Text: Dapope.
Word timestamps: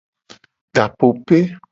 Dapope. 0.75 1.39